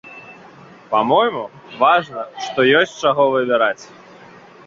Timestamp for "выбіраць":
3.35-3.83